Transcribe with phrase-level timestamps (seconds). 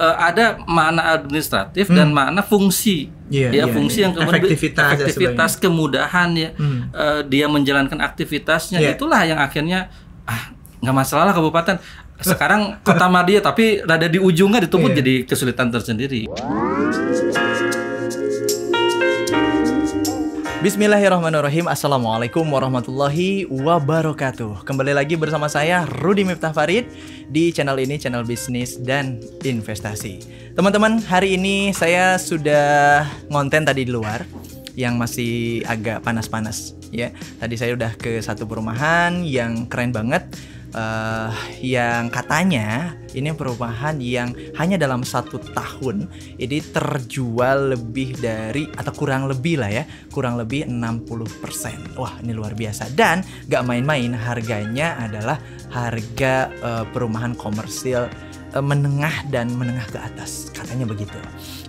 [0.00, 3.12] eh, ada makna administratif dan makna fungsi.
[3.30, 4.04] Iya, ya, iya, fungsi iya.
[4.08, 6.50] yang kemudian Efektivitas efektivitas, kemudahan ya.
[6.56, 6.88] Hmm.
[6.90, 8.96] eh, dia menjalankan aktivitasnya Iya.
[8.96, 9.92] itulah yang akhirnya
[10.24, 10.50] ah
[10.80, 11.76] nggak masalah lah kabupaten.
[12.20, 14.98] Sekarang kota Madia tapi rada di ujungnya ditumpuk Iya.
[15.00, 16.28] jadi kesulitan tersendiri.
[20.60, 21.72] Bismillahirrahmanirrahim.
[21.72, 24.60] Assalamualaikum warahmatullahi wabarakatuh.
[24.60, 26.84] Kembali lagi bersama saya Rudi Miftah Farid
[27.32, 30.20] Di channel ini, channel bisnis dan investasi.
[30.52, 34.28] Teman-teman, hari ini saya sudah ngonten tadi di luar
[34.76, 37.08] Yang masih agak panas-panas ya.
[37.40, 40.28] Tadi saya udah ke satu perumahan yang keren banget
[40.74, 41.30] eh,
[41.62, 46.06] yang katanya ini perumahan yang hanya dalam satu tahun.
[46.38, 52.54] Ini terjual lebih dari atau kurang lebih lah ya kurang lebih 60% wah ini luar
[52.54, 52.90] biasa.
[52.94, 55.38] Dan gak main-main harganya adalah
[55.70, 58.06] harga eh, perumahan komersil
[58.54, 60.54] eh, menengah dan menengah ke atas.
[60.54, 61.18] Katanya begitu.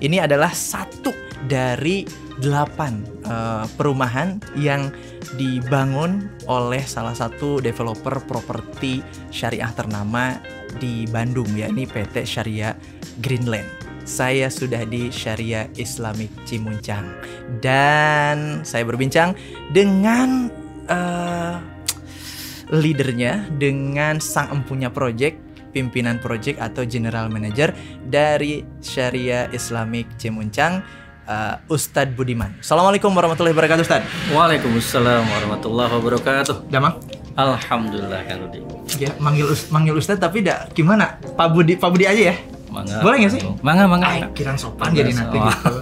[0.02, 2.06] Ini adalah satu dari
[2.42, 4.90] delapan eh, perumahan yang
[5.38, 10.38] dibangun oleh salah satu developer properti syariah ternama
[10.78, 12.76] di Bandung yakni PT Syariah
[13.22, 13.68] Greenland.
[14.02, 17.06] Saya sudah di Syariah Islamic Cimuncang
[17.62, 19.38] dan saya berbincang
[19.70, 20.50] dengan
[20.90, 21.56] eh,
[22.72, 27.72] leadernya dengan sang empunya project pimpinan project atau general manager
[28.06, 30.84] dari Syariah Islamic Cimuncang
[31.28, 32.58] eh, Ustadz Budiman.
[32.62, 34.34] Assalamualaikum warahmatullahi wabarakatuh Ustadz.
[34.34, 36.72] Waalaikumsalam warahmatullahi wabarakatuh.
[36.72, 36.98] Damang.
[37.36, 38.60] Alhamdulillah Kang Rudi.
[39.00, 41.18] Ya, manggil manggil Ustadz tapi dak gimana?
[41.20, 42.36] Pak Budi Pak Budi aja ya.
[42.72, 43.04] Mangga.
[43.04, 43.42] Boleh nggak sih?
[43.60, 44.08] Mangga, mangga.
[44.08, 44.28] Mangga.
[44.32, 45.48] kirang sopan Mangga, jadi nanti oh.
[45.52, 45.74] gitu.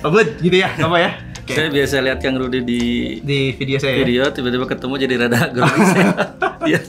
[0.02, 1.10] Pak Bud, gitu ya, apa ya?
[1.44, 1.52] Oke.
[1.52, 2.80] Saya biasa lihat Kang Rudi di
[3.20, 4.04] Di video saya ya.
[4.04, 6.08] video tiba-tiba ketemu jadi rada grogi saya.
[6.68, 6.80] Iya.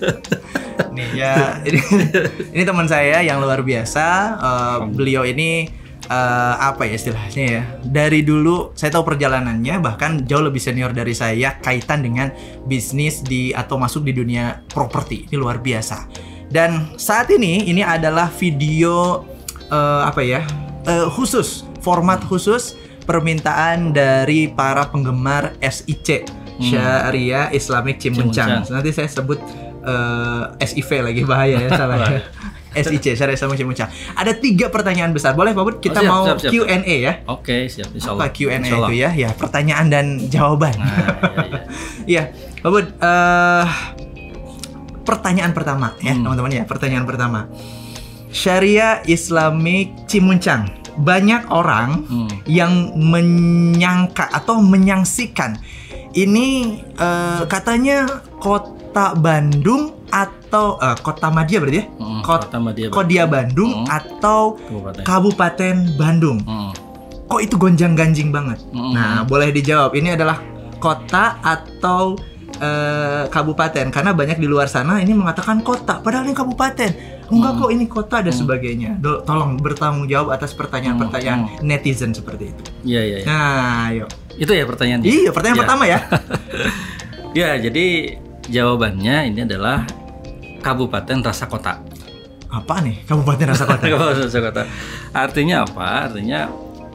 [0.92, 1.80] Nih ya, ini,
[2.58, 4.06] ini teman saya yang luar biasa.
[4.36, 5.70] Eh, beliau ini
[6.10, 7.64] eh, apa ya istilahnya ya?
[7.86, 12.34] Dari dulu saya tahu perjalanannya bahkan jauh lebih senior dari saya kaitan dengan
[12.66, 15.30] bisnis di atau masuk di dunia properti.
[15.30, 16.10] Ini luar biasa.
[16.50, 19.24] Dan saat ini ini adalah video
[19.70, 20.42] eh, apa ya?
[20.90, 22.76] eh, khusus, format khusus
[23.06, 28.66] permintaan dari para penggemar SIC Syariah Islamic Cimuncang.
[28.66, 28.74] Cimuncang.
[28.74, 29.40] Nanti saya sebut
[29.86, 32.22] eh, SIV lagi bahaya ya salah ya.
[32.72, 33.90] SIC Syariah Islamic Cimuncang.
[34.14, 35.34] Ada tiga pertanyaan besar.
[35.34, 35.76] Boleh Pak Bud?
[35.78, 36.52] Kita Oh, siap, mau siap, siap.
[36.54, 37.14] Q&A ya.
[37.26, 38.30] Oke, siap Apa insyaallah.
[38.30, 38.90] Q&A Insyaallah.
[38.90, 39.10] itu ya?
[39.12, 40.74] Ya, pertanyaan dan jawaban.
[40.74, 41.04] Nah, iya,
[41.42, 41.60] iya.
[42.12, 42.24] Iya,
[42.60, 42.88] Pak Bud.
[42.92, 43.66] eh,
[45.02, 46.24] pertanyaan pertama ya, Hmm.
[46.24, 46.64] teman-teman ya.
[46.64, 47.50] Pertanyaan pertama.
[48.30, 50.70] Syariah Islamic Cimuncang.
[50.96, 52.30] Banyak orang Hmm.
[52.46, 55.58] yang menyangka atau menyangsikan
[56.12, 58.06] ini eh, katanya
[58.38, 59.99] kota Bandung
[60.50, 61.86] atau eh, kota Madia berarti ya?
[61.96, 62.88] Hmm, Kot- Kota Madia.
[62.90, 63.86] Kodia Bandung Hmm.
[63.88, 65.04] atau Kabupaten.
[65.06, 66.38] Kabupaten Bandung.
[66.42, 66.74] Hmm.
[67.24, 68.58] Kok itu gonjang-ganjing banget?
[68.68, 68.92] Hmm.
[68.92, 69.94] Nah, boleh dijawab.
[69.94, 70.42] Ini adalah
[70.76, 72.18] kota atau
[72.52, 76.92] eh, kabupaten karena banyak di luar sana ini mengatakan kota padahal ini kabupaten.
[77.30, 77.62] Enggak Hmm.
[77.62, 79.00] kok ini kota dan sebagainya.
[79.00, 82.62] Do- tolong bertanggung jawab atas pertanyaan-pertanyaan Hmm, netizen seperti itu.
[82.84, 83.26] Iya, iya, iya.
[83.26, 83.48] Nah,
[83.88, 84.06] ayo.
[84.36, 85.08] Itu ya pertanyaannya.
[85.08, 85.64] Iya, pertanyaan Ya.
[85.64, 86.00] pertama ya.
[87.32, 88.18] Ya, jadi
[88.50, 89.86] jawabannya ini adalah
[90.60, 91.80] Kabupaten Rasa Kota.
[92.50, 93.04] Apa nih?
[93.04, 93.84] Kabupaten Rasa Kota.
[93.88, 94.62] Kabupaten Rasa Kota.
[95.12, 95.88] Artinya apa?
[96.06, 96.40] Artinya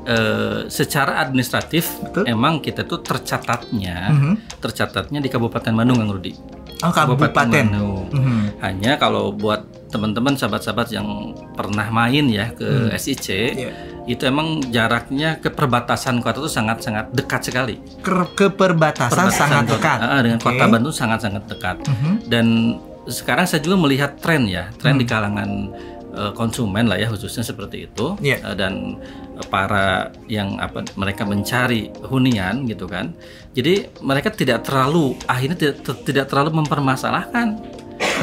[0.05, 2.29] eh, secara administratif Betul.
[2.29, 4.35] emang kita tuh tercatatnya Mhm.
[4.59, 6.37] tercatatnya di Kabupaten Bandung Kang Rudi.
[6.83, 7.33] Oh, kabupaten.
[7.33, 8.13] Bandung.
[8.13, 8.61] Mhm.
[8.61, 11.07] Hanya kalau buat teman-teman sahabat-sahabat yang
[11.55, 13.71] pernah main ya ke SIC Iya.
[14.05, 17.81] itu emang jaraknya ke perbatasan kota itu sangat-sangat dekat sekali.
[18.03, 19.99] Ke, ke perbatasan, sangat kota- dekat.
[20.03, 20.45] Ah, dengan Oke.
[20.45, 21.77] kota Bandung sangat-sangat dekat.
[21.81, 22.13] Mhm.
[22.27, 22.47] Dan
[23.07, 25.03] sekarang saya juga melihat tren ya, tren Hmm.
[25.03, 25.51] di kalangan
[26.11, 28.39] eh, konsumen lah ya khususnya seperti itu Iya.
[28.41, 29.03] Eh, dan
[29.35, 33.11] eh, para yang apa mereka mencari hunian gitu kan.
[33.51, 37.59] Jadi mereka tidak terlalu akhirnya tidak, ter- tidak terlalu mempermasalahkan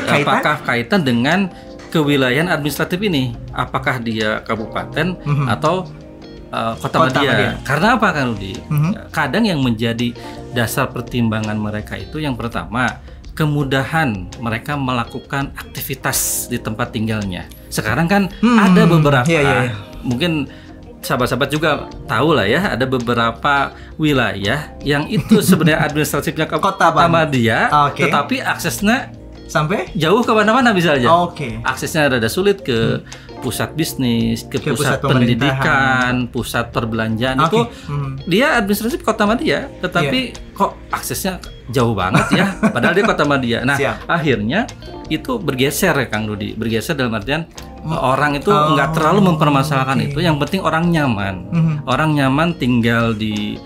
[0.01, 0.23] Kaitan?
[0.23, 1.39] apakah kaitan dengan
[1.87, 5.45] kewilayahan administratif ini, apakah dia kabupaten Mhm.
[5.51, 5.83] atau
[6.47, 7.19] eh, kota, Kota.
[7.19, 7.59] Madia.
[7.61, 8.55] Karena apa kan Rudi?
[8.57, 8.91] Mhm.
[9.09, 10.11] Kadang yang menjadi
[10.51, 12.99] dasar pertimbangan mereka itu yang pertama
[13.33, 17.47] kemudahan mereka melakukan aktivitas di tempat tinggalnya.
[17.67, 19.73] Sekarang kan Hmm, ada beberapa iya, iya, iya.
[20.01, 20.47] mungkin
[21.01, 21.71] sahabat-sahabat juga
[22.05, 26.93] tahu lah ya ada beberapa wilayah yang itu sebenarnya administratifnya ke Kota.
[27.07, 28.05] Madia, Oke.
[28.05, 29.09] tetapi aksesnya
[29.47, 29.91] Sampai?
[29.93, 31.11] jauh ke mana-mana bisa aja.
[31.11, 31.59] Oke.
[31.61, 33.03] Aksesnya rada sulit ke
[33.41, 37.49] pusat bisnis, ke, Ke pusat, pusat pendidikan, pusat perbelanjaan Oke.
[37.49, 38.29] itu Mhm.
[38.29, 40.19] dia administratif kota Madia, tetapi
[40.53, 43.59] kok aksesnya jauh banget ya, padahal dia kota Madia.
[43.63, 44.05] Nah, Siap.
[44.05, 44.67] akhirnya
[45.07, 47.47] itu bergeser ya Kang Rudi, bergeser dalam artian
[47.87, 50.07] orang itu Oh, nggak terlalu mempermasalahkan oke.
[50.11, 50.19] itu.
[50.21, 51.35] Yang penting orang nyaman.
[51.49, 51.73] Mhm.
[51.83, 53.57] Orang nyaman tinggal di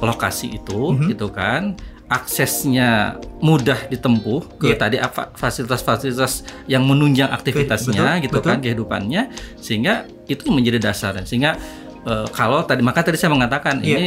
[0.00, 1.06] lokasi itu, Mhm.
[1.12, 1.76] gitu kan.
[2.10, 4.76] Aksesnya mudah ditempuh ke Iya.
[4.76, 8.50] tadi apa fasilitas-fasilitas yang menunjang aktivitasnya, Betul, gitu betul.
[8.50, 9.22] kan kehidupannya,
[9.56, 11.14] sehingga itu menjadi dasar.
[11.22, 11.54] Sehingga
[12.00, 13.92] eh, kalau tadi maka tadi saya mengatakan Iya.
[13.94, 14.06] ini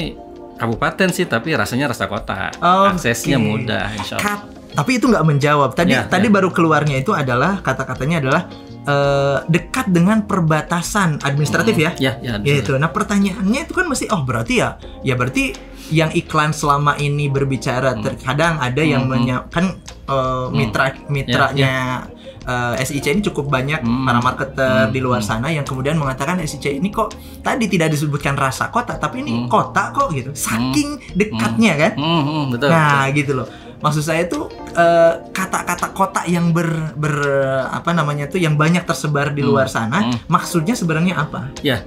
[0.56, 2.50] kabupaten sih, tapi rasanya rasa kota.
[2.54, 2.96] Oke.
[2.96, 4.26] Aksesnya mudah, insya Allah.
[4.40, 5.70] Kat- tapi itu nggak menjawab.
[5.72, 6.34] Tadi Ya, tadi ya.
[6.34, 8.42] baru keluarnya itu adalah kata-katanya adalah
[8.84, 11.92] eh, dekat dengan perbatasan administratif ya.
[11.96, 12.36] Ya, ya.
[12.38, 12.76] Ya itu.
[12.76, 15.56] Nah pertanyaannya itu kan mesti oh berarti ya ya berarti
[15.88, 22.04] yang iklan selama ini berbicara terkadang ada yang Hmm, menya- kan eh, mitra mitranya
[22.44, 24.04] eh, SIC ini cukup banyak Hmm.
[24.04, 25.28] para marketer Hmm, di luar hmm.
[25.28, 29.48] sana yang kemudian mengatakan SIC ini kok tadi tidak disebutkan rasa kota tapi ini Hmm.
[29.48, 32.70] kota kok gitu saking dekatnya kan Hmm, hmm, betul.
[32.70, 33.48] nah gitu loh
[33.80, 37.22] maksud saya tuh eh, kata-kata kota yang ber, ber-
[37.68, 40.28] apa namanya tuh yang banyak tersebar di Hmm, luar sana hmm.
[40.28, 41.84] maksudnya sebenarnya apa Ya,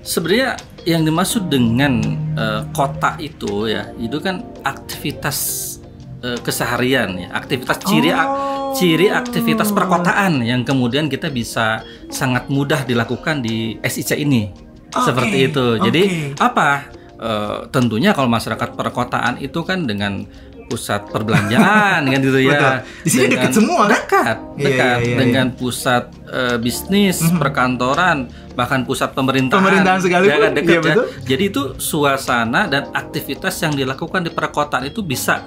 [0.00, 2.00] sebenarnya yang dimaksud dengan
[2.32, 5.79] eh, kota itu ya, itu kan aktivitas
[6.20, 8.70] eh, keseharian ya, aktivitas ciri Oh.
[8.70, 14.52] ciri aktivitas perkotaan yang kemudian kita bisa sangat mudah dilakukan di SIC ini.
[14.90, 15.66] Oke, Seperti itu.
[15.80, 16.02] Jadi
[16.34, 16.38] oke.
[16.38, 16.86] apa?
[17.16, 20.24] Eh, tentunya kalau masyarakat perkotaan itu kan dengan
[20.66, 22.46] pusat perbelanjaan kan gitu Betul.
[22.46, 22.78] ya.
[23.02, 23.90] Di sini dekat Dengan- semua, kan?
[23.90, 27.38] Dekat, Iya, dekat iya, iya, dengan pusat eh, bisnis, Mhm.
[27.38, 28.18] perkantoran,
[28.54, 29.58] bahkan pusat pemerintahan.
[29.58, 30.84] Pemerintahan sekalipun, Ya kan, dekat iya, ya.
[30.86, 31.06] betul.
[31.26, 35.42] Jadi itu suasana dan aktivitas yang dilakukan di perkotaan itu bisa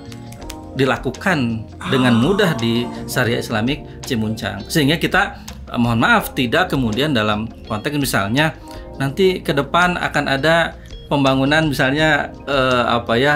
[0.73, 2.19] dilakukan dengan Ah.
[2.19, 2.73] mudah di
[3.05, 4.65] Syariah Islamik Cimuncang.
[4.65, 5.21] Sehingga kita
[5.65, 8.57] eh, mohon maaf tidak kemudian dalam konteks misalnya
[8.93, 10.77] nanti ke depan akan ada
[11.07, 12.09] pembangunan misalnya
[12.43, 13.33] eh, apa ya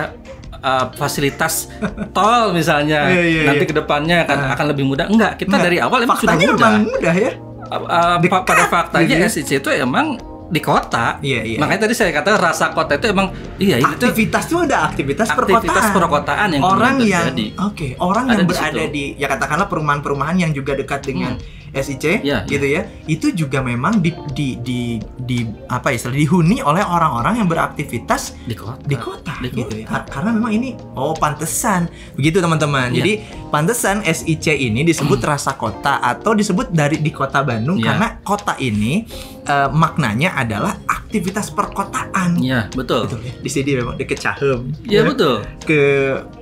[0.53, 1.69] eh, fasilitas
[2.15, 3.69] tol misalnya Iya, iya, nanti iya.
[3.69, 4.49] ke depannya akan Ah.
[4.53, 5.05] akan lebih mudah.
[5.05, 6.53] Enggak, kita Enggak, dari awal emang sudah mudah.
[6.73, 7.33] memang mudah ya
[7.67, 10.15] Uh, uh, Dekat, pada faktanya gitu SIC itu emang
[10.47, 11.19] di kota.
[11.19, 11.57] Iya, iya.
[11.59, 13.27] Makanya tadi saya katakan rasa kota itu emang
[13.59, 17.25] iya itu aktivitas itu ada aktivitas, aktivitas perkotaan perkotaan yang orang yang
[17.59, 18.93] oke orang Ada yang di berada situ.
[18.95, 21.35] di ya katakanlah perumahan-perumahan yang juga dekat dengan
[21.77, 24.79] SIC Iya, gitu ya itu juga memang di di di,
[25.17, 28.81] di apa istilah dihuni oleh orang-orang yang beraktivitas di kota.
[28.81, 29.75] di kota Di gitu kota.
[29.75, 29.85] ya.
[29.85, 32.97] Kar- karena memang ini oh pantesan begitu teman-teman Iya.
[32.97, 33.13] jadi
[33.47, 37.85] pantesan SIC ini disebut rasa kota atau disebut dari di kota Bandung Iya.
[37.87, 39.05] karena kota ini
[39.43, 43.07] eh, maknanya adalah aktivitas perkotaan Iya, betul.
[43.07, 45.01] betul ya di sini memang deket Cahem Iya ya.
[45.03, 45.35] betul.
[45.61, 45.79] ke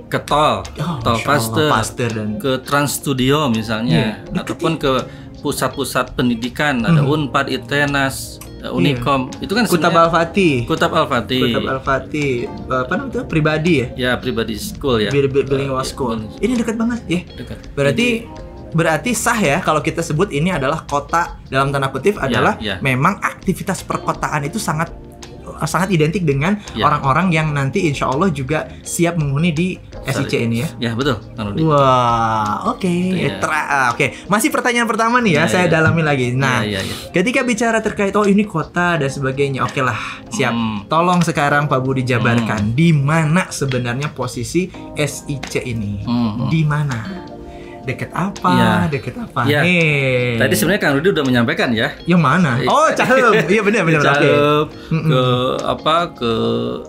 [0.06, 4.92] Ke tol, oh, tol Pasteur dan ke Trans Studio misalnya, Iya, deket ataupun ke
[5.46, 7.12] pusat-pusat pendidikan ada Hmm.
[7.24, 8.16] Unpad, Itenas,
[8.58, 9.30] eh, Unicom.
[9.38, 11.42] Itu kan Kutab Al-Fatih Kutab Al-Fatih.
[11.46, 12.30] Kutab Al-Fatih
[12.66, 13.20] apa namanya itu?
[13.24, 15.08] pribadi ya Ya, pribadi school ya.
[15.08, 17.58] Bil- bil- bilingual Eh, school iya, ini dekat banget ya dekat.
[17.72, 18.08] Berarti
[18.68, 22.76] berarti sah ya kalau kita sebut ini adalah kota dalam tanda kutip adalah ya.
[22.78, 24.90] memang aktivitas perkotaan itu sangat
[25.64, 26.84] sangat identik dengan Ya.
[26.84, 29.68] orang-orang yang nanti insya Allah juga siap menghuni di
[30.04, 30.68] SIC ini ya.
[30.78, 31.16] Ya, betul.
[31.64, 33.40] Wah, oke, Iya.
[33.40, 34.28] Tra- ah, oke.
[34.28, 35.72] Masih pertanyaan pertama nih ya, Iya, saya iya.
[35.72, 36.36] dalami lagi.
[36.36, 36.94] Nah, Iya, iya, iya.
[37.10, 39.96] ketika bicara terkait oh ini kota dan sebagainya, oke lah,
[40.28, 40.52] siap.
[40.52, 40.84] Hmm.
[40.86, 46.04] Tolong sekarang Pak Budi jabarkan di mana sebenarnya posisi SIC ini?
[46.04, 46.48] Hmm.
[46.48, 47.25] Di mana?
[47.86, 48.50] Deket apa?
[48.50, 48.70] Iya.
[48.90, 49.40] Deket apa?
[49.46, 49.60] Iya.
[49.62, 50.36] Nih.
[50.36, 51.94] Tadi sebenarnya Kang Rudi udah menyampaikan ya.
[52.02, 52.58] yang mana?
[52.58, 52.66] Iya.
[52.66, 53.32] Oh, Cahem.
[53.46, 54.00] Iya benar benar.
[54.02, 54.06] Oke.
[54.10, 55.06] Cakep, Mm-mm.
[55.06, 55.22] ke
[55.62, 56.32] apa ke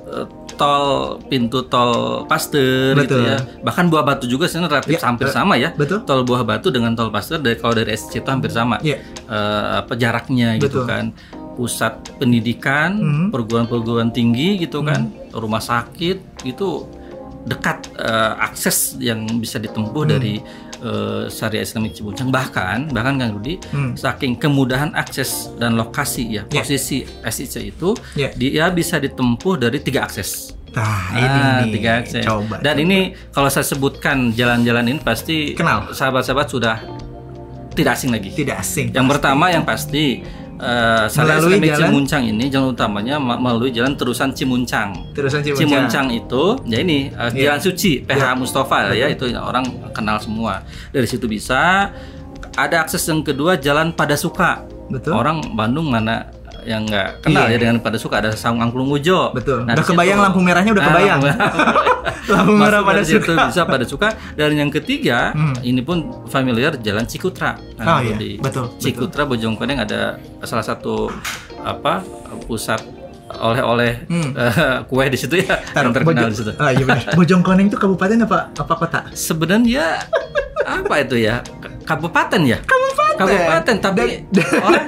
[0.09, 0.25] eh,
[0.57, 0.87] tol
[1.23, 3.37] pintu tol Pasteur gitu ya.
[3.61, 5.69] Bahkan Buah Batu juga sebenarnya relatif Ya, hampir eh, sama ya.
[5.71, 6.01] Betul?
[6.01, 8.81] Tol Buah Batu dengan tol Pasteur dari kalau dari SC itu hampir sama.
[8.81, 8.97] Iya.
[9.23, 10.89] Eh, apa jaraknya gitu Betul.
[10.89, 11.05] kan.
[11.53, 13.25] Pusat pendidikan, Mhm.
[13.29, 16.85] perguruan-perguruan tinggi gitu kan, rumah sakit itu
[17.43, 20.11] dekat eh, akses yang bisa ditempuh Hmm.
[20.11, 20.37] dari
[20.79, 23.93] eh, Syariah Islamic Cibuncang bahkan bahkan Kang Rudi Hmm.
[23.93, 26.61] saking kemudahan akses dan lokasi ya Ya.
[26.61, 28.29] posisi SIC itu Ya.
[28.31, 30.53] dia bisa ditempuh dari tiga akses.
[30.69, 31.73] Nah, ini Ah, nih.
[31.73, 32.21] tiga akses.
[32.21, 32.59] Coba.
[32.59, 32.99] Dan ini
[33.31, 35.89] kalau saya sebutkan jalan-jalan ini pasti Kenal.
[35.89, 36.77] sahabat-sahabat sudah
[37.71, 38.29] tidak asing lagi.
[38.31, 38.89] tidak asing.
[38.89, 40.21] Yang pertama yang pasti
[40.57, 41.81] eh Syariah Melalui Islamic jalan?
[41.85, 44.89] Cimuncang ini jalan utamanya ma- melalui jalan terusan Cimuncang.
[45.13, 45.61] Terusan Cimuncang.
[45.61, 47.53] Cimuncang itu ya ini uh, Iya.
[47.53, 48.29] Jalan Suci PH Iya.
[48.33, 50.65] Mustafa ya itu orang kenal semua.
[50.89, 51.93] Dari situ bisa
[52.53, 54.65] ada akses yang kedua Jalan Padasuka.
[54.87, 55.13] Betul.
[55.13, 56.31] Orang Bandung mana
[56.67, 57.55] yang nggak kenal Iya.
[57.55, 59.31] ya dengan Padasuka ada Saung Angklung Ujo.
[59.31, 59.63] Betul.
[59.63, 61.19] Nah, udah situ- kebayang lampu merahnya udah Ah, kebayang.
[62.27, 63.33] lampu merah pada suka.
[63.47, 65.55] bisa pada suka dan yang ketiga Hmm.
[65.61, 67.55] ini pun familiar Jalan Cikutra.
[67.77, 68.13] Oh, iya.
[68.13, 71.07] di Betul, Cikutra Bojongkoneng ada salah satu
[71.57, 72.03] apa
[72.43, 72.83] pusat
[73.29, 74.31] oleh-oleh Hmm.
[74.33, 74.51] eh,
[74.89, 76.51] kue di situ ya yang terkenal Bojong- di situ.
[76.57, 77.11] Ah, iya benar.
[77.13, 78.99] Bojongkoneng itu kabupaten apa apa kota?
[79.11, 80.03] Sebenarnya
[80.59, 81.39] apa itu ya?
[81.81, 82.59] Kabupaten ya?
[82.61, 83.15] Kabupaten.
[83.17, 84.83] Kabupaten tapi Dan- orang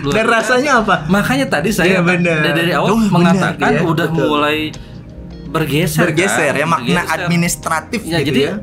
[0.00, 0.94] luar Dan rasanya apa?
[1.06, 2.42] Makanya tadi saya benar.
[2.42, 4.24] dari, dari awal Oh, mengatakan iya, udah betul.
[4.24, 4.58] mulai
[5.46, 6.02] bergeser.
[6.04, 6.60] Bergeser kan?
[6.60, 7.18] ya makna Bergeser.
[7.18, 8.54] administratif Ya, gitu jadi ya.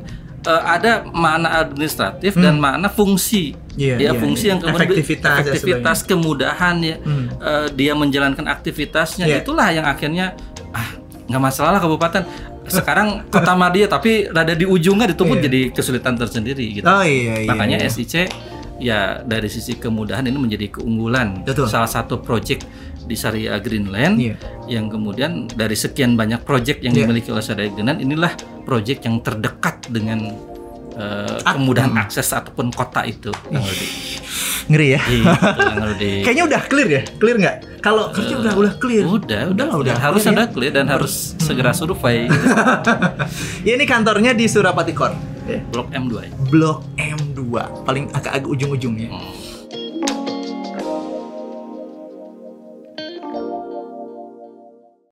[0.46, 3.58] eh, ada makna administratif dan makna fungsi.
[3.76, 4.52] Iya, ya iya, fungsi iya.
[4.52, 6.96] yang kemudian Efektivitas ya efektivitas, kemudahan ya.
[6.98, 7.28] Hmm.
[7.36, 9.42] eh, dia menjalankan aktivitasnya Iya.
[9.42, 10.32] itulah yang akhirnya
[10.72, 12.24] ah nggak masalah lah kabupaten
[12.66, 15.44] sekarang kota Madia tapi rada di ujungnya ditunggu Iya.
[15.44, 16.86] jadi kesulitan tersendiri gitu.
[16.86, 17.48] Oh iya iya.
[17.48, 17.90] Makanya iya.
[17.90, 18.14] SIC
[18.76, 21.72] ya dari sisi kemudahan ini menjadi keunggulan Betul.
[21.72, 22.64] salah satu proyek
[23.06, 24.36] di Syariah Greenland Iya.
[24.68, 27.06] yang kemudian dari sekian banyak proyek yang Iya.
[27.06, 28.34] dimiliki oleh Syariah Greenland inilah
[28.66, 30.34] proyek yang terdekat dengan
[30.96, 32.04] Ah, kemudahan hmm.
[32.08, 33.88] akses ataupun kota itu Kang Rudi.
[34.72, 35.02] Ngeri ya.
[35.76, 36.14] Rudi.
[36.26, 37.02] Kayaknya udah clear ya?
[37.20, 37.56] Clear nggak?
[37.84, 39.04] Kalau kerja udah udah clear.
[39.04, 40.40] udah udah lah, udah harus clear ya.
[40.40, 42.48] ada clear dan harus segera survei gitu.
[43.68, 45.35] Ya, ini kantornya di Surapati Core.
[45.46, 45.62] Ya.
[45.70, 46.32] blok M2 ya.
[46.50, 47.40] Blok M2
[47.86, 49.10] paling agak-agak ujung-ujung ya.
[49.14, 49.45] Hmm.